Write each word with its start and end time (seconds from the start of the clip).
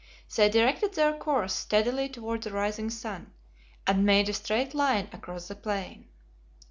They 0.35 0.49
directed 0.49 0.95
their 0.95 1.13
course 1.13 1.53
steadily 1.53 2.09
toward 2.09 2.41
the 2.41 2.49
rising 2.51 2.89
sun, 2.89 3.33
and 3.85 4.03
made 4.03 4.29
a 4.29 4.33
straight 4.33 4.73
line 4.73 5.07
across 5.13 5.47
the 5.47 5.55
plain. 5.55 6.07